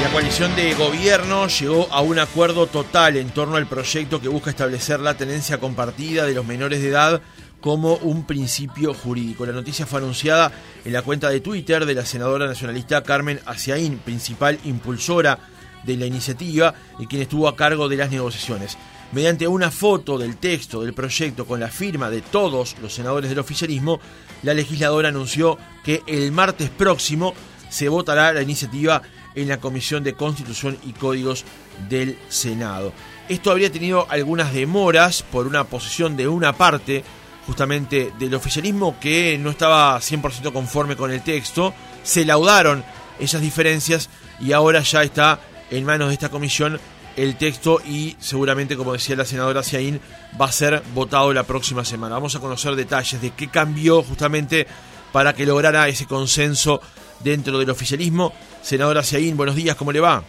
[0.00, 4.48] La coalición de gobierno llegó a un acuerdo total en torno al proyecto que busca
[4.48, 7.20] establecer la tenencia compartida de los menores de edad
[7.60, 9.44] como un principio jurídico.
[9.44, 10.52] La noticia fue anunciada
[10.86, 15.38] en la cuenta de Twitter de la senadora nacionalista Carmen Asiaín, principal impulsora
[15.84, 18.78] de la iniciativa y quien estuvo a cargo de las negociaciones.
[19.12, 23.38] Mediante una foto del texto del proyecto con la firma de todos los senadores del
[23.38, 24.00] oficialismo,
[24.44, 27.34] la legisladora anunció que el martes próximo
[27.68, 29.02] se votará la iniciativa
[29.42, 31.44] en la Comisión de Constitución y Códigos
[31.88, 32.92] del Senado.
[33.28, 37.04] Esto habría tenido algunas demoras por una posición de una parte
[37.46, 41.74] justamente del oficialismo que no estaba 100% conforme con el texto.
[42.02, 42.84] Se laudaron
[43.18, 44.08] esas diferencias
[44.40, 46.80] y ahora ya está en manos de esta comisión
[47.16, 50.00] el texto y seguramente, como decía la senadora Ciaín,
[50.40, 52.14] va a ser votado la próxima semana.
[52.14, 54.66] Vamos a conocer detalles de qué cambió justamente
[55.12, 56.80] para que lograra ese consenso
[57.22, 58.32] dentro del oficialismo.
[58.62, 60.22] Senadora Ciaín, buenos días, ¿cómo le va?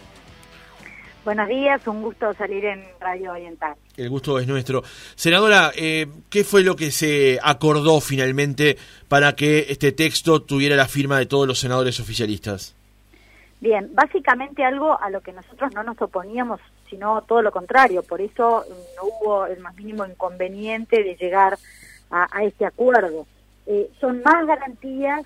[1.24, 3.74] Buenos días, un gusto salir en Radio Oriental.
[3.96, 4.82] El gusto es nuestro.
[5.14, 8.76] Senadora, eh, ¿qué fue lo que se acordó finalmente
[9.08, 12.74] para que este texto tuviera la firma de todos los senadores oficialistas?
[13.60, 18.02] Bien, básicamente algo a lo que nosotros no nos oponíamos, sino todo lo contrario.
[18.02, 18.64] Por eso
[18.96, 21.56] no hubo el más mínimo inconveniente de llegar
[22.10, 23.26] a, este acuerdo.
[23.66, 25.22] Eh, son más garantías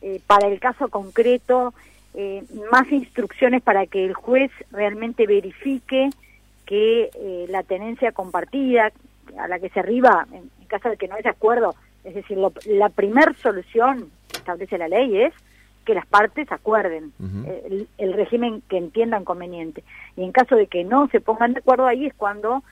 [0.00, 1.74] eh, para el caso concreto,
[2.14, 6.10] eh, más instrucciones para que el juez realmente verifique
[6.66, 8.92] que eh, la tenencia compartida
[9.38, 12.88] a la que se arriba en, caso de que no haya acuerdo, es decir, la
[12.88, 15.34] primer solución que establece la ley es
[15.84, 17.12] que las partes acuerden
[17.98, 19.84] el, régimen que entiendan conveniente.
[20.16, 22.62] Y en caso de que no se pongan de acuerdo ahí es cuando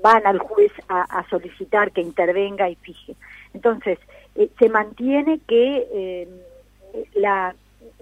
[0.00, 3.16] van al juez a, solicitar que intervenga y fije.
[3.54, 3.98] Entonces,
[4.34, 6.28] eh, se mantiene que eh,
[7.14, 7.54] la,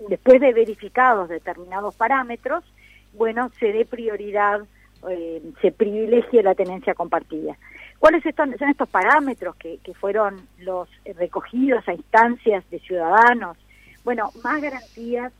[0.08, 2.64] después de verificados determinados parámetros,
[3.12, 4.60] bueno, se dé prioridad,
[5.08, 7.56] eh, se privilegie la tenencia compartida.
[7.98, 13.58] ¿Cuáles son estos parámetros que, que fueron los recogidos a instancias de ciudadanos?
[14.04, 15.32] Bueno, más garantías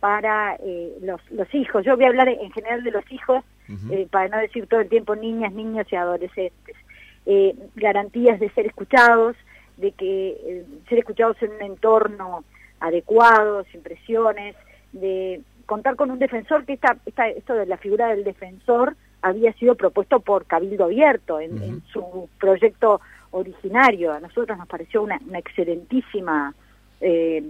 [0.00, 0.56] para
[1.02, 1.84] los, los hijos.
[1.84, 3.44] Yo voy a hablar en general de los hijos,
[4.10, 6.76] para no decir todo el tiempo niñas, niños y adolescentes.
[7.74, 9.36] garantías de ser escuchados,
[9.76, 12.44] de que eh, ser escuchados en un entorno
[12.80, 14.56] adecuado, sin presiones,
[14.92, 19.52] de contar con un defensor, que esta, esta, esto de la figura del defensor había
[19.54, 23.00] sido propuesto por Cabildo Abierto en, su proyecto
[23.32, 24.12] originario.
[24.12, 26.54] A nosotros nos pareció una, una excelentísima
[27.00, 27.42] eh,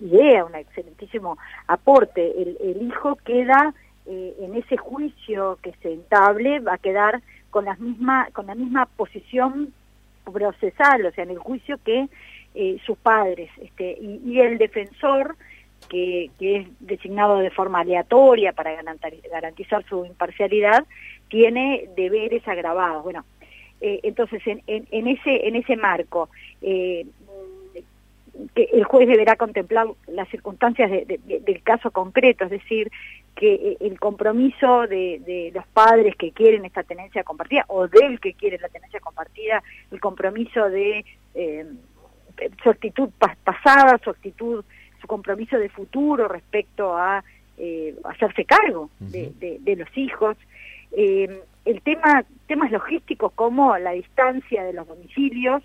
[0.00, 1.38] idea, un excelentísimo
[1.68, 2.42] aporte.
[2.42, 3.74] El, el hijo queda
[4.06, 8.54] eh, en ese juicio que se entable, va a quedar con, las misma, con la
[8.54, 9.72] misma posición
[10.30, 12.08] procesal, o sea, en el juicio que
[12.54, 15.36] eh, sus padres este, y, el defensor,
[15.88, 18.72] que, que, es designado de forma aleatoria para
[19.30, 20.84] garantizar su imparcialidad,
[21.28, 23.04] tiene deberes agravados.
[23.04, 23.24] Bueno,
[23.80, 26.28] eh, entonces en, en, ese en ese marco
[26.62, 27.06] eh,
[28.54, 32.90] que el juez deberá contemplar las circunstancias del caso concreto, es decir,
[33.34, 38.34] que eh, el compromiso de, los padres que quieren esta tenencia compartida o del que
[38.34, 41.04] quiere la tenencia compartida, el compromiso de
[41.34, 41.66] eh,
[42.62, 43.10] su actitud
[43.44, 44.64] pasada, su actitud,
[45.00, 47.24] su compromiso de futuro respecto a
[47.58, 50.36] eh, hacerse cargo de, los hijos.
[50.92, 55.62] el tema, temas logísticos como la distancia de los domicilios,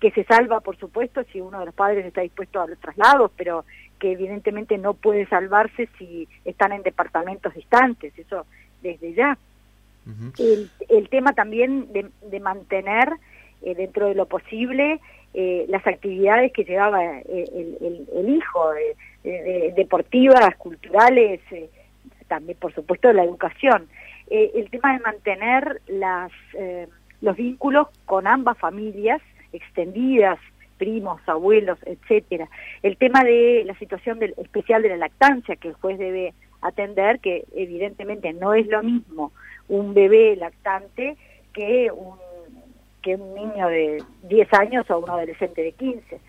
[0.00, 3.30] que se salva, por supuesto, si uno de los padres está dispuesto a los traslados,
[3.36, 3.64] pero
[3.98, 8.44] que evidentemente no puede salvarse si están en departamentos distantes, eso
[8.82, 9.38] desde ya.
[10.38, 13.14] el, el, tema también de, de mantener
[13.62, 15.00] eh, dentro de lo posible
[15.34, 18.70] eh, las actividades que llevaba eh, el, el, hijo,
[19.76, 21.40] deportivas, culturales,
[22.28, 23.88] también por supuesto la educación.
[24.28, 26.30] el tema de mantener las,
[27.20, 29.20] los vínculos con ambas familias
[29.52, 30.38] extendidas,
[30.78, 32.48] primos, abuelos, etcétera.
[32.82, 37.20] El tema de la situación del, especial de la lactancia que el juez debe atender,
[37.20, 39.32] que evidentemente no es lo mismo
[39.68, 41.16] un bebé lactante
[41.52, 42.18] que un,
[43.04, 46.20] que un niño de 10 años o un adolescente de 15.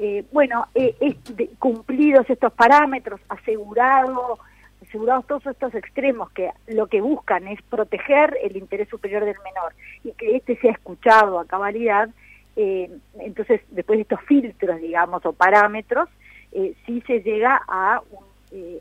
[0.00, 1.16] Eh, bueno, eh,
[1.58, 4.38] cumplidos estos parámetros, asegurado,
[4.82, 9.74] asegurados todos estos extremos que lo que buscan es proteger el interés superior del menor
[10.04, 12.08] y que éste sea escuchado a cabalidad,
[12.56, 16.08] eh, entonces, después de estos filtros, digamos, o parámetros,
[16.84, 18.02] sí se llega a,
[18.54, 18.80] eh,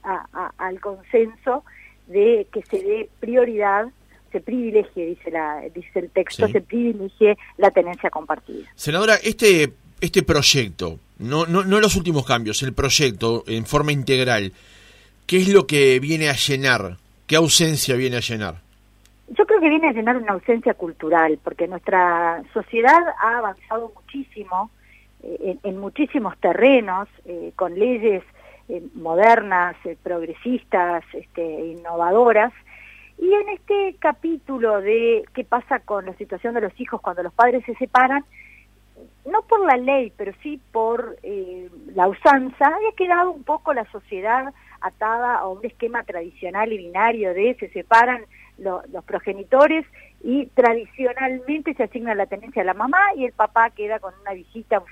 [0.57, 1.63] al consenso
[2.07, 3.87] de que se dé prioridad,
[4.31, 8.67] se privilegie, dice, la, dice el texto, se privilegie la tenencia compartida.
[8.75, 14.53] Senadora, este, este proyecto, no, no, no los últimos cambios, el proyecto en forma integral,
[15.25, 16.97] ¿qué es lo que viene a llenar?
[17.27, 18.55] ¿Qué ausencia viene a llenar?
[19.29, 24.69] Yo creo que viene a llenar una ausencia cultural, porque nuestra sociedad ha avanzado muchísimo
[25.23, 28.23] eh, en, muchísimos terrenos, eh, con leyes
[28.67, 32.51] eh, modernas, progresistas, este, innovadoras,
[33.21, 37.31] y en este capítulo de qué pasa con la situación de los hijos cuando los
[37.31, 38.25] padres se separan,
[39.25, 41.17] no por la ley, pero sí por
[41.93, 44.51] la usanza, ha quedado un poco la sociedad
[44.81, 48.25] atada a un esquema tradicional y binario de se separan
[48.57, 49.85] los progenitores
[50.23, 54.33] y tradicionalmente se asigna la tenencia a la mamá y el papá queda con una
[54.33, 54.83] visita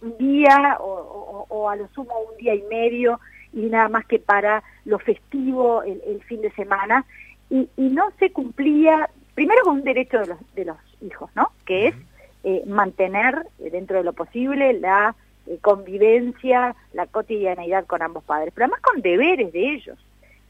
[0.00, 3.20] un día o, a lo sumo un día y medio
[3.52, 7.04] y nada más que para lo festivo el, fin de semana.
[7.50, 11.88] Y, no se cumplía primero con un derecho de los de los hijos no que
[11.88, 11.94] es
[12.42, 15.14] eh, mantener eh, dentro de lo posible la
[15.46, 19.98] eh, convivencia la cotidianeidad con ambos padres pero además con deberes de ellos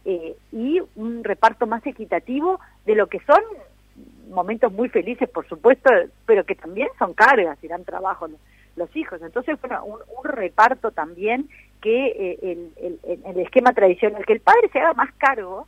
[0.08, 3.42] eh, y un reparto más equitativo de lo que son
[4.31, 5.90] momentos muy felices, por supuesto,
[6.25, 8.28] pero que también son cargas y dan trabajo
[8.76, 9.20] los, hijos.
[9.20, 11.49] Entonces, bueno, un, reparto también
[11.81, 15.67] que eh, el, el, esquema tradicional, que el padre se haga más cargo,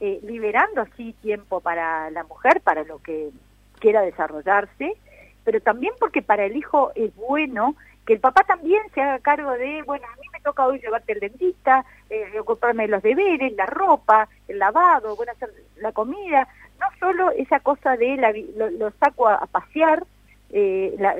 [0.00, 3.30] eh, liberando así tiempo para la mujer, para lo que
[3.78, 4.96] quiera desarrollarse,
[5.44, 7.76] pero también porque para el hijo es bueno
[8.06, 11.12] que el papá también se haga cargo de, bueno, a mí me toca hoy llevarte
[11.12, 16.46] al dentista, eh, ocuparme de los deberes, la ropa, el lavado, bueno, hacer la comida,
[16.78, 18.32] no solo esa cosa de la,
[18.78, 20.04] lo, saco a, pasear,
[20.50, 21.16] eh, la,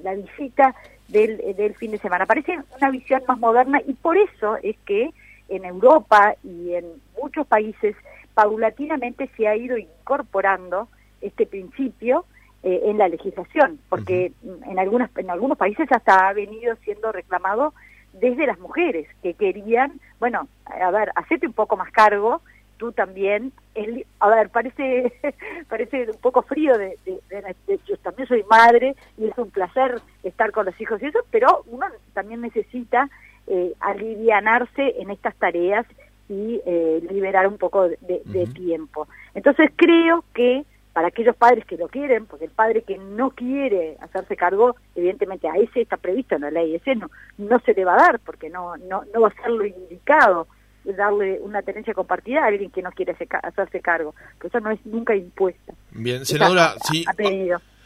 [0.00, 0.74] la, visita
[1.10, 2.26] del, del fin de semana.
[2.26, 5.10] Parece una visión más moderna y por eso es que
[5.48, 6.86] en Europa y en
[7.20, 7.96] muchos países
[8.34, 10.88] paulatinamente se ha ido incorporando
[11.20, 12.24] este principio
[12.62, 17.74] eh, en la legislación, porque en, algunas, en algunos países hasta ha venido siendo reclamado
[18.12, 22.42] desde las mujeres que querían, bueno, a ver, hacete un poco más cargo,
[22.80, 25.12] tú también, el, a ver, parece
[25.68, 26.96] parece un poco frío, de,
[27.86, 31.62] yo también soy madre y es un placer estar con los hijos y eso, pero
[31.66, 31.84] uno
[32.14, 33.10] también necesita
[33.46, 35.86] eh, alivianarse en estas tareas
[36.30, 39.06] y eh, liberar un poco de tiempo.
[39.34, 43.98] Entonces creo que para aquellos padres que lo quieren, porque el padre que no quiere
[44.00, 47.84] hacerse cargo, evidentemente a ese está previsto en la ley, ese no, no se le
[47.84, 50.46] va a dar, porque no, no, no va a ser lo indicado
[50.84, 54.84] darle una tenencia compartida a alguien que no quiere hacerse cargo, que eso no es
[54.84, 55.72] nunca impuesta.
[55.90, 57.04] Bien, senadora, si,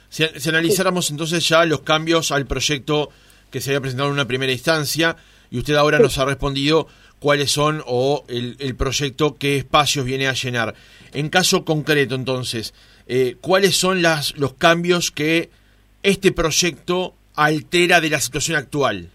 [0.09, 3.11] si, analizáramos entonces ya los cambios al proyecto
[3.51, 5.17] que se había presentado en una primera instancia,
[5.51, 6.89] y usted ahora nos ha respondido
[7.21, 10.75] cuáles son o el, el proyecto, qué espacios viene a llenar.
[11.13, 12.75] En caso concreto, entonces,
[13.07, 15.51] eh, cuáles son las, los cambios que
[16.03, 19.09] este proyecto altera de la situación actual.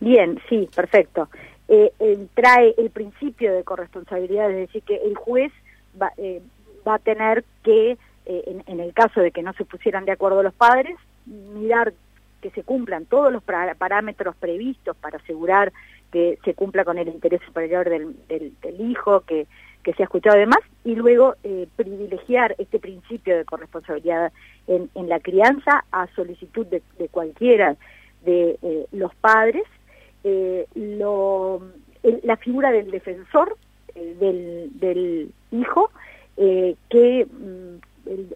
[0.00, 1.28] Bien, sí, perfecto.
[1.68, 5.52] Eh, trae el principio de corresponsabilidad, es decir, que el juez
[6.00, 6.40] va, eh,
[6.84, 10.54] a tener que, en, en, el caso de que no se pusieran de acuerdo los
[10.54, 10.96] padres,
[11.26, 11.92] mirar
[12.40, 15.72] que se cumplan todos los parámetros previstos para asegurar
[16.12, 19.48] que se cumpla con el interés superior del, hijo, que
[19.86, 24.32] que se ha escuchado además, y luego eh, privilegiar este principio de corresponsabilidad
[24.66, 27.76] en, en la crianza a solicitud de, cualquiera
[28.24, 29.62] de eh, los padres,
[30.28, 31.62] eh, lo,
[32.24, 33.56] la figura del defensor
[33.94, 35.90] del, del, hijo,
[36.36, 37.76] que mm,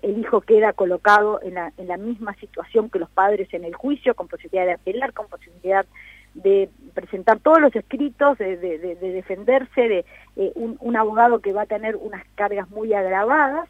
[0.02, 4.28] el, hijo queda colocado en la, misma situación que los padres en el juicio, con
[4.28, 5.84] posibilidad de apelar, con posibilidad
[6.34, 10.04] de presentar todos los escritos, de, defenderse, de
[10.36, 13.68] eh, un, abogado que va a tener unas cargas muy agravadas,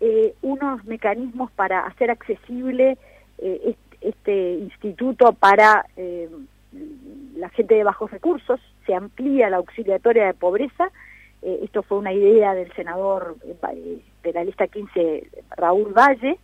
[0.00, 2.96] eh, unos mecanismos para hacer accesible
[3.38, 5.86] eh, este, instituto para
[7.36, 10.90] la gente de bajos recursos, se amplía la auxiliatoria de pobreza,
[11.42, 16.38] esto fue una idea del senador de la lista 15, Raúl Valle,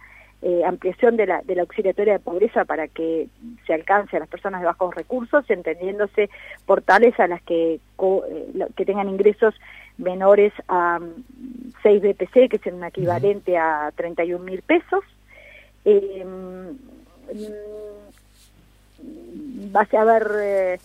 [0.45, 3.29] eh, ampliación de la, de la auxiliatoria de pobreza para que
[3.65, 6.31] se alcance a las personas de bajos recursos, entendiéndose
[6.67, 9.55] por tales a las que, eh, que tengan ingresos
[9.99, 10.99] menores a
[11.85, 15.05] 6 mm, BPC, que es un equivalente a 31 mil pesos.
[15.85, 16.27] Eh,
[19.03, 20.79] mm, va a haber eh,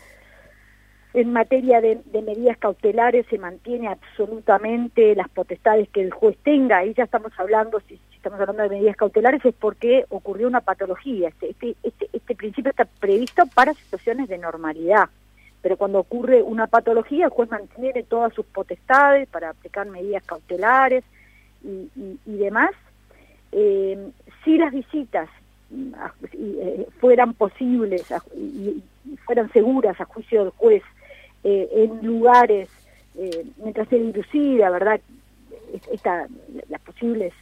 [1.14, 6.78] en materia de, medidas cautelares se mantiene absolutamente las potestades que el juez tenga.
[6.78, 11.30] Ahí ya estamos hablando, si, estamos hablando de medidas cautelares, es porque ocurrió una patología.
[11.30, 15.10] Este, este, este, este, principio está previsto para situaciones de normalidad.
[15.62, 21.04] Pero cuando ocurre una patología, el juez mantiene todas sus potestades para aplicar medidas cautelares
[21.64, 21.90] y,
[22.26, 22.72] demás.
[23.54, 24.12] Eh,
[24.44, 25.30] si las visitas
[27.00, 28.06] fueran posibles
[28.36, 28.84] y
[29.26, 30.84] fueran seguras a juicio del juez
[31.44, 32.70] en lugares,
[33.58, 35.00] mientras se dilucida, ¿verdad?
[35.92, 36.28] Esta,
[36.70, 37.34] las posibles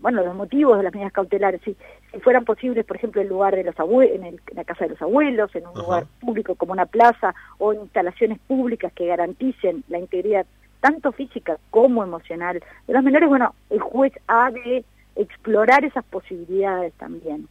[0.00, 1.76] bueno, los motivos de las medidas cautelares, si,
[2.12, 5.02] si fueran posibles, por ejemplo, en lugar de los abuelos, en, la casa de los
[5.02, 10.46] abuelos, en un lugar público como una plaza o instalaciones públicas que garanticen la integridad
[10.80, 14.84] tanto física como emocional de los menores, bueno, el juez ha de
[15.18, 17.48] explorar esas posibilidades también.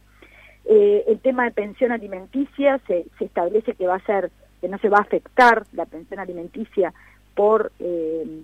[0.64, 4.78] Eh, el tema de pensión alimenticia se, se, establece que va a ser, que no
[4.78, 6.92] se va a afectar la pensión alimenticia
[7.34, 8.42] por eh,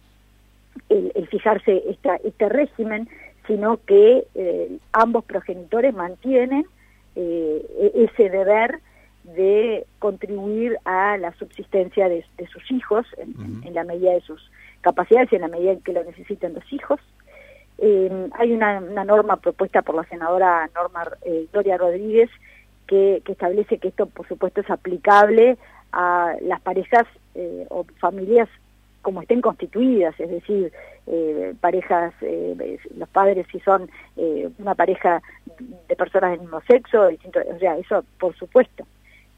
[0.89, 3.09] el, el, fijarse esta, este régimen,
[3.47, 6.65] sino que eh, ambos progenitores mantienen
[7.15, 8.81] e-, ese deber
[9.25, 14.51] de contribuir a la subsistencia de, sus hijos en, la medida de sus
[14.83, 17.01] capacidades y en la medida en que lo necesiten los hijos.
[17.79, 21.05] Eh, hay una, norma propuesta por la senadora Norma
[21.53, 22.31] Gloria Rodríguez
[22.87, 25.57] que, establece que esto, por supuesto, es aplicable
[25.93, 27.07] a las parejas
[27.69, 28.49] o familias
[29.05, 30.73] como estén constituidas, es decir,
[31.07, 35.23] eh, parejas, eh, los padres si son eh, una pareja
[35.87, 38.87] de personas del mismo sexo, distinto, o sea, eso por supuesto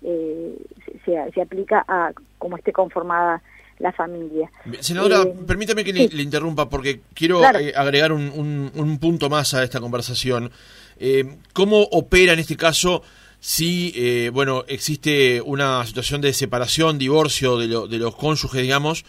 [0.01, 3.43] se, se, aplica a como esté conformada
[3.79, 4.51] la familia.
[4.81, 10.51] Senadora, permítame que le, interrumpa porque quiero agregar un, un, punto más a esta conversación.
[11.53, 13.03] ¿Cómo opera en este caso
[13.39, 19.05] si, bueno, existe una situación de separación, divorcio de, de los cónyuges, digamos,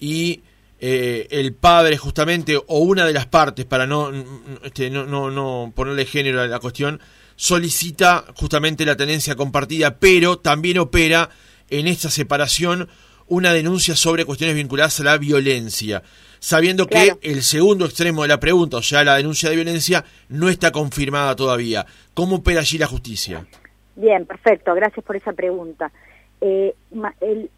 [0.00, 0.42] y
[0.78, 4.12] eh, el padre justamente o una de las partes para no,
[4.62, 7.00] este, no, no, no ponerle género a la cuestión
[7.34, 11.30] solicita justamente la tenencia compartida pero también opera
[11.70, 12.90] en esta separación
[13.28, 16.02] una denuncia sobre cuestiones vinculadas a la violencia
[16.38, 20.48] sabiendo que el segundo extremo de la pregunta o sea la denuncia de violencia no
[20.48, 23.46] está confirmada todavía ¿cómo opera allí la justicia?
[23.94, 25.90] Bien, perfecto, gracias por esa pregunta
[26.40, 26.74] eh,
[27.20, 27.50] el,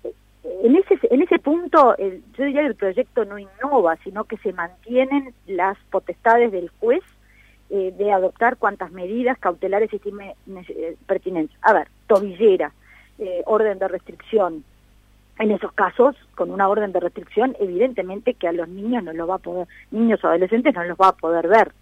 [0.62, 4.52] en ese, en ese punto, yo diría que el proyecto no innova, sino que se
[4.52, 7.02] mantienen las potestades del juez
[7.70, 10.34] eh, de adoptar cuantas medidas cautelares estime
[10.68, 11.56] eh, pertinentes.
[11.62, 12.72] A ver, tobillera,
[13.18, 14.64] eh, orden de restricción.
[15.38, 19.28] En esos casos, con una orden de restricción, evidentemente que a los niños no los
[19.28, 21.72] va a poder, niños o adolescentes no los va a poder ver.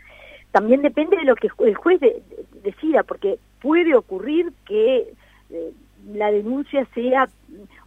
[0.53, 2.01] También depende de lo que el juez
[2.63, 5.13] decida, porque puede ocurrir que
[6.13, 7.29] la denuncia sea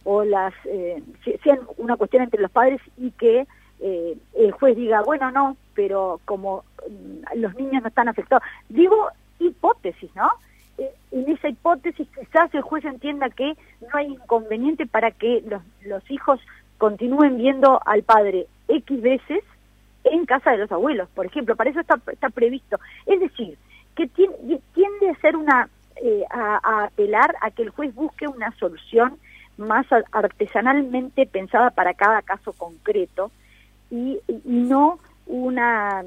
[0.04, 1.02] o las eh,
[1.42, 3.46] sean una cuestión entre los padres y que
[3.80, 8.42] eh, el juez diga, bueno, no, pero como mm, los niños no están afectados.
[8.68, 9.08] Digo
[9.38, 10.30] hipótesis, ¿no?
[11.12, 16.08] En esa hipótesis quizás el juez entienda que no hay inconveniente para que los, los
[16.10, 16.40] hijos
[16.78, 19.42] continúen viendo al padre X veces
[20.04, 22.78] en casa de los abuelos, por ejemplo, para eso está, está previsto.
[23.06, 23.58] Es decir,
[23.94, 25.68] que tiende a ser una
[26.02, 29.18] eh, a, apelar a que el juez busque una solución
[29.58, 33.30] más artesanalmente pensada para cada caso concreto
[33.90, 36.02] y, no una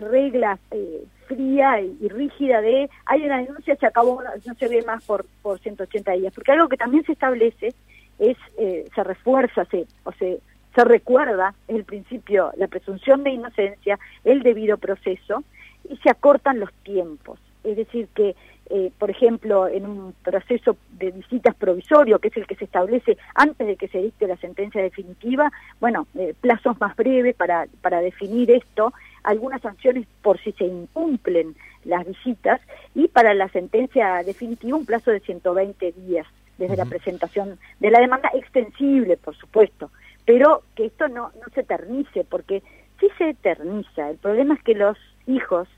[0.00, 5.04] regla eh, fría y, rígida de hay una denuncia, se acabó, no se ve más
[5.04, 6.32] por, por 180 días.
[6.34, 7.74] Porque algo que también se establece
[8.18, 10.40] es, eh, se refuerza, se, o se,
[10.74, 15.42] se recuerda el principio, la presunción de inocencia, el debido proceso
[15.88, 17.38] y se acortan los tiempos.
[17.64, 18.36] Es decir, que
[18.68, 23.16] eh, por ejemplo, en un proceso de visitas provisorio, que es el que se establece
[23.34, 28.00] antes de que se dicte la sentencia definitiva, bueno, eh, plazos más breves para, para
[28.00, 28.92] definir esto,
[29.26, 31.54] algunas sanciones por si se incumplen
[31.84, 32.60] las visitas
[32.94, 36.26] y para la sentencia definitiva un plazo de 120 días
[36.58, 39.90] desde la presentación de la demanda, extensible, por supuesto,
[40.24, 42.62] pero que esto no, no se eternice, porque
[42.98, 45.68] si se eterniza, el problema es que los hijos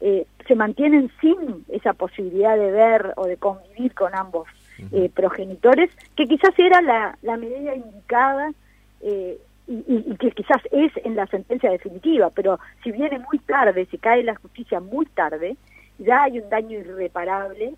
[0.00, 4.48] eh, se mantienen sin esa posibilidad de ver o de convivir con ambos
[4.92, 8.52] eh, progenitores, que quizás era la, la medida indicada
[9.00, 13.98] eh, y, que quizás es en la sentencia definitiva, pero si viene muy tarde, si
[13.98, 15.56] cae la justicia muy tarde,
[15.98, 17.74] ya hay un daño irreparable,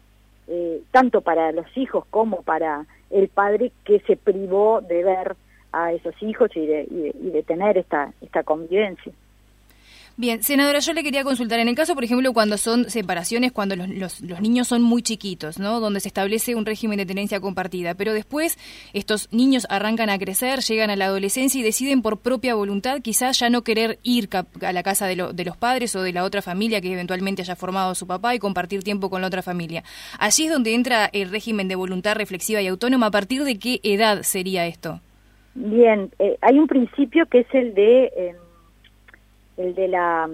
[0.90, 5.36] tanto para los hijos como para el padre que se privó de ver
[5.72, 9.12] a esos hijos y de, y de tener esta, esta convivencia.
[10.20, 13.74] Bien, senadora, yo le quería consultar, en el caso, por ejemplo, cuando son separaciones, cuando
[13.74, 15.80] los, niños son muy chiquitos, ¿no?
[15.80, 18.58] Donde se establece un régimen de tenencia compartida, pero después
[18.92, 23.38] estos niños arrancan a crecer, llegan a la adolescencia y deciden por propia voluntad quizás
[23.38, 24.28] ya no querer ir
[24.60, 27.56] a la casa de, de los padres o de la otra familia que eventualmente haya
[27.56, 29.84] formado su papá y compartir tiempo con la otra familia.
[30.18, 33.06] Allí es donde entra el régimen de voluntad reflexiva y autónoma.
[33.06, 35.00] ¿A partir de qué edad sería esto?
[35.54, 38.12] Bien, eh, hay un principio que es el de...
[38.14, 38.36] Em,
[39.60, 40.28] el de la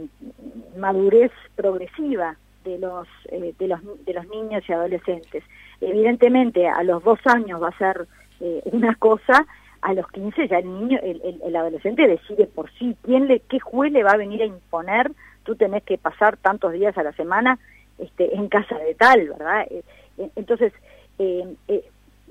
[0.77, 5.45] madurez progresiva de los, eh, de los, de los niños y adolescentes.
[5.81, 8.07] Evidentemente, a los dos años va a ser
[8.41, 9.47] eh, una cosa,
[9.83, 13.61] a los 15 ya el niño, el, el, adolescente decide por sí quién le, qué
[13.61, 15.13] juez le va a venir a imponer,
[15.45, 17.59] tú tenés que pasar tantos días a la semana
[17.99, 19.67] este, en casa de tal, ¿verdad?
[19.71, 19.83] Eh,
[20.19, 20.73] eh, entonces,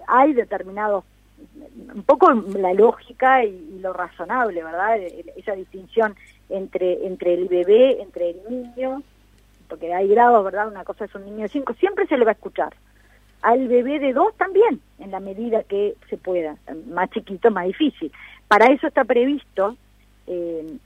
[0.08, 1.04] hay determinados
[1.94, 4.98] un poco la lógica y, lo razonable, ¿verdad?
[5.36, 6.16] Esa distinción
[6.50, 9.04] entre entre el bebé, entre el niño,
[9.68, 10.68] porque hay grados, ¿verdad?
[10.68, 12.74] Una cosa es un niño de 5, siempre se le va a escuchar.
[13.42, 16.56] Al bebé de 2 también, en la medida que se pueda.
[16.88, 18.12] Más chiquito, más difícil.
[18.48, 19.78] Para eso está previsto,
[20.28, 20.78] eh,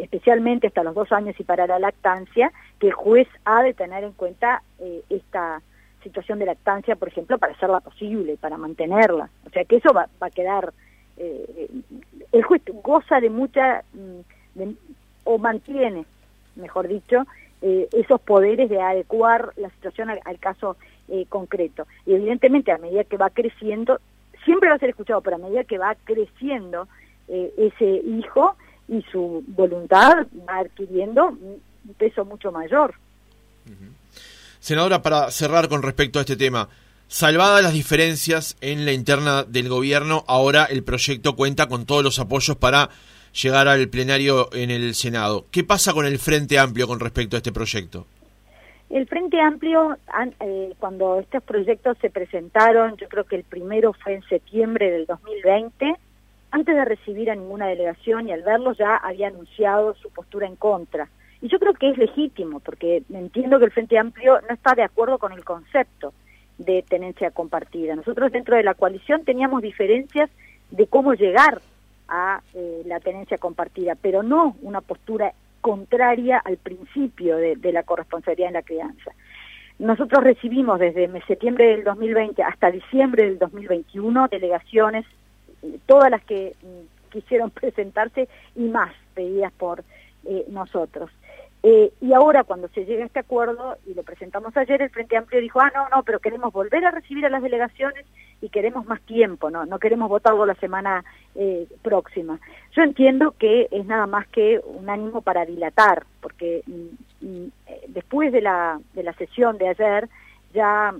[0.00, 4.04] especialmente hasta los dos años y para la lactancia, que el juez ha de tener
[4.04, 5.60] en cuenta eh, esta
[6.02, 9.30] situación de lactancia, por ejemplo, para hacerla posible, para mantenerla.
[9.46, 10.72] O sea que eso va, va a quedar...
[11.16, 11.68] Eh,
[12.32, 13.82] el juez goza de mucha...
[13.92, 14.20] Mm,
[15.24, 16.04] o mantiene,
[16.56, 17.26] mejor dicho,
[17.62, 20.76] eh, esos poderes de adecuar la situación al, caso
[21.08, 21.86] eh, concreto.
[22.06, 24.00] Y evidentemente a medida que va creciendo,
[24.44, 26.88] siempre va a ser escuchado, pero a medida que va creciendo
[27.28, 28.56] eh, ese hijo
[28.88, 32.94] y su voluntad va adquiriendo un peso mucho mayor.
[34.58, 36.68] Senadora, para cerrar con respecto a este tema,
[37.08, 42.18] salvadas las diferencias en la interna del gobierno, ahora el proyecto cuenta con todos los
[42.18, 42.90] apoyos para
[43.32, 45.46] llegar al plenario en el Senado.
[45.50, 48.06] ¿Qué pasa con el Frente Amplio con respecto a este proyecto?
[48.90, 49.96] El Frente Amplio,
[50.40, 55.06] eh, cuando estos proyectos se presentaron, yo creo que el primero fue en septiembre del
[55.06, 55.94] 2020,
[56.50, 60.56] antes de recibir a ninguna delegación y al verlos ya había anunciado su postura en
[60.56, 61.08] contra.
[61.40, 64.84] Y yo creo que es legítimo, porque entiendo que el Frente Amplio no está de
[64.84, 66.12] acuerdo con el concepto
[66.58, 67.96] de tenencia compartida.
[67.96, 70.28] Nosotros dentro de la coalición teníamos diferencias
[70.70, 71.62] de cómo llegar
[72.12, 78.48] a eh, la tenencia compartida, pero no una postura contraria al principio de, la corresponsabilidad
[78.48, 79.12] en la crianza.
[79.78, 85.06] Nosotros recibimos desde septiembre del 2020 hasta diciembre del 2021 delegaciones,
[85.62, 89.82] eh, todas las que mm, quisieron presentarse y más pedidas por
[90.26, 91.10] eh, nosotros.
[91.64, 95.16] Eh, y ahora cuando se llega a este acuerdo, y lo presentamos ayer, el Frente
[95.16, 98.04] Amplio dijo, ah, no, no, pero queremos volver a recibir a las delegaciones
[98.40, 101.04] y queremos más tiempo, no, no queremos votarlo la semana
[101.36, 102.40] eh, próxima.
[102.72, 107.80] Yo entiendo que es nada más que un ánimo para dilatar, porque mm, mm, eh,
[107.88, 110.08] después de la, de la sesión de ayer,
[110.52, 110.92] ya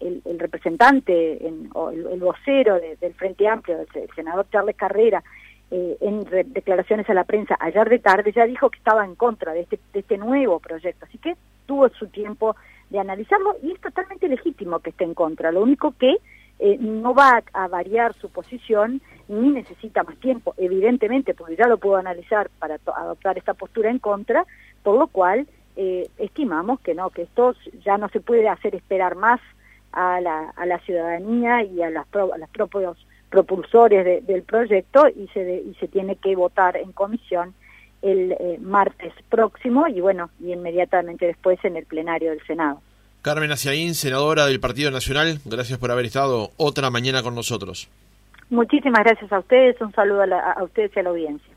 [0.00, 5.22] el, el, representante en, o el, vocero del Frente Amplio, el senador Charles Carrera,
[5.74, 9.54] eh, en declaraciones a la prensa ayer de tarde ya dijo que estaba en contra
[9.54, 12.56] de este, de este nuevo proyecto, así que tuvo su tiempo
[12.90, 15.50] de analizarlo y es totalmente legítimo que esté en contra.
[15.50, 16.18] Lo único que
[16.58, 21.78] eh, no va a, variar su posición ni necesita más tiempo, evidentemente, porque ya lo
[21.78, 24.44] puedo analizar para adoptar esta postura en contra,
[24.82, 29.16] por lo cual eh, estimamos que no, que esto ya no se puede hacer esperar
[29.16, 29.40] más
[29.92, 32.98] a la, a la ciudadanía y a las, a las propios
[33.32, 37.54] propulsores del proyecto y se, y se tiene que votar en comisión
[38.02, 42.82] el eh, martes próximo y bueno, y inmediatamente después en el plenario del Senado.
[43.22, 47.88] Carmen Aciaín, senadora del Partido Nacional, gracias por haber estado otra mañana con nosotros.
[48.50, 51.51] Muchísimas gracias a ustedes, un saludo a, a ustedes y a la audiencia.